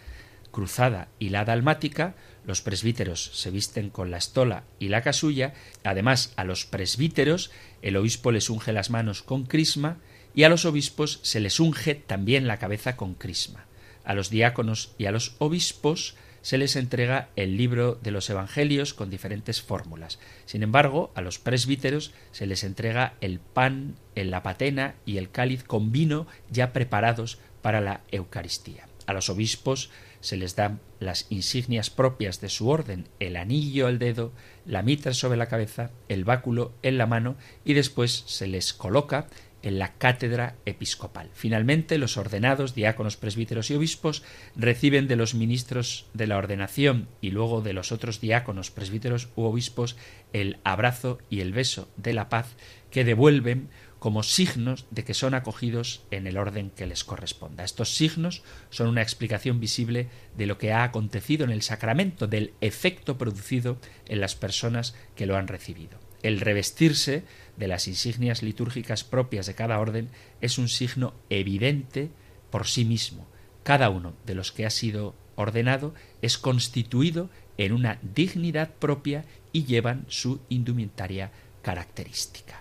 [0.51, 2.15] cruzada y la dalmática,
[2.45, 5.53] los presbíteros se visten con la estola y la casulla,
[5.83, 7.51] además a los presbíteros
[7.81, 9.97] el obispo les unge las manos con crisma
[10.33, 13.65] y a los obispos se les unge también la cabeza con crisma.
[14.03, 18.93] A los diáconos y a los obispos se les entrega el libro de los Evangelios
[18.93, 20.19] con diferentes fórmulas.
[20.45, 25.63] Sin embargo, a los presbíteros se les entrega el pan, la patena y el cáliz
[25.63, 28.87] con vino ya preparados para la Eucaristía.
[29.05, 33.99] A los obispos se les dan las insignias propias de su orden, el anillo al
[33.99, 34.31] dedo,
[34.65, 39.27] la mitra sobre la cabeza, el báculo en la mano y después se les coloca
[39.63, 41.29] en la cátedra episcopal.
[41.33, 44.23] Finalmente, los ordenados, diáconos, presbíteros y obispos
[44.55, 49.43] reciben de los ministros de la ordenación y luego de los otros diáconos, presbíteros u
[49.43, 49.97] obispos
[50.33, 52.55] el abrazo y el beso de la paz
[52.89, 53.69] que devuelven
[54.01, 57.63] como signos de que son acogidos en el orden que les corresponda.
[57.63, 58.41] Estos signos
[58.71, 63.77] son una explicación visible de lo que ha acontecido en el sacramento, del efecto producido
[64.07, 65.99] en las personas que lo han recibido.
[66.23, 67.25] El revestirse
[67.61, 70.09] de las insignias litúrgicas propias de cada orden
[70.41, 72.09] es un signo evidente
[72.49, 73.27] por sí mismo.
[73.61, 75.93] Cada uno de los que ha sido ordenado
[76.23, 81.29] es constituido en una dignidad propia y llevan su indumentaria
[81.61, 82.59] característica.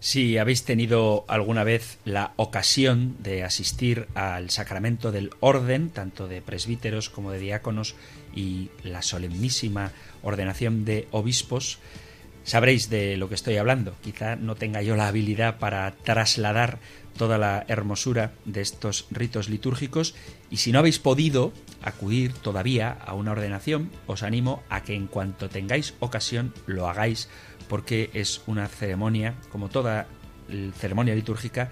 [0.00, 6.42] Si habéis tenido alguna vez la ocasión de asistir al sacramento del orden, tanto de
[6.42, 7.94] presbíteros como de diáconos,
[8.34, 9.92] y la solemnísima
[10.22, 11.78] ordenación de obispos,
[12.44, 13.94] sabréis de lo que estoy hablando.
[14.02, 16.78] Quizá no tenga yo la habilidad para trasladar
[17.16, 20.14] toda la hermosura de estos ritos litúrgicos
[20.50, 25.06] y si no habéis podido acudir todavía a una ordenación, os animo a que en
[25.06, 27.28] cuanto tengáis ocasión lo hagáis
[27.68, 30.06] porque es una ceremonia, como toda
[30.78, 31.70] ceremonia litúrgica,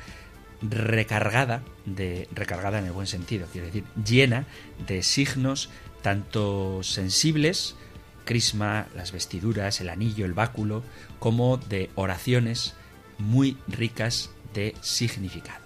[0.62, 4.44] recargada de recargada en el buen sentido, quiere decir llena
[4.86, 5.70] de signos
[6.02, 7.76] tanto sensibles
[8.28, 10.82] crisma, las vestiduras, el anillo, el báculo,
[11.18, 12.74] como de oraciones
[13.16, 15.64] muy ricas de significado.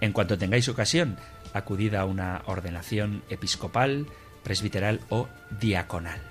[0.00, 1.18] En cuanto tengáis ocasión,
[1.52, 4.06] acudid a una ordenación episcopal,
[4.42, 5.28] presbiteral o
[5.60, 6.22] diaconal.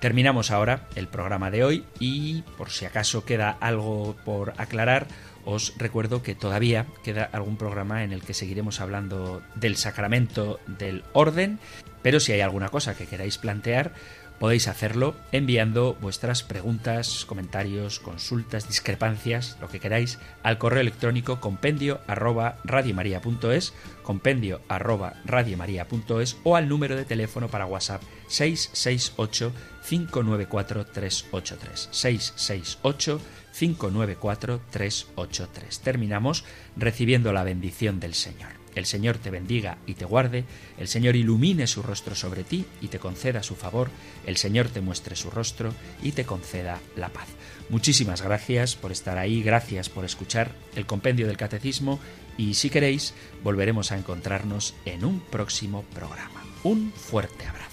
[0.00, 5.06] Terminamos ahora el programa de hoy y por si acaso queda algo por aclarar,
[5.44, 11.04] os recuerdo que todavía queda algún programa en el que seguiremos hablando del sacramento del
[11.12, 11.58] orden,
[12.02, 13.92] pero si hay alguna cosa que queráis plantear,
[14.38, 22.00] Podéis hacerlo enviando vuestras preguntas, comentarios, consultas, discrepancias, lo que queráis, al correo electrónico compendio
[22.06, 23.72] arroba radiomaria.es,
[24.02, 29.52] compendio arroba radiomaria.es o al número de teléfono para WhatsApp 668
[29.88, 33.20] 594 383 668
[33.56, 35.80] 594 383.
[35.80, 36.44] Terminamos
[36.76, 38.63] recibiendo la bendición del Señor.
[38.74, 40.44] El Señor te bendiga y te guarde,
[40.78, 43.90] el Señor ilumine su rostro sobre ti y te conceda su favor,
[44.26, 45.72] el Señor te muestre su rostro
[46.02, 47.28] y te conceda la paz.
[47.70, 52.00] Muchísimas gracias por estar ahí, gracias por escuchar el compendio del catecismo
[52.36, 56.42] y si queréis volveremos a encontrarnos en un próximo programa.
[56.64, 57.64] Un fuerte abrazo.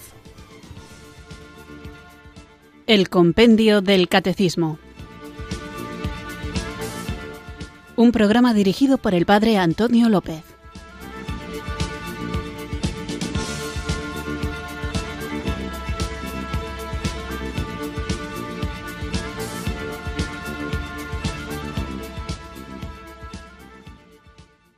[2.88, 4.80] El compendio del catecismo.
[7.96, 10.51] Un programa dirigido por el padre Antonio López.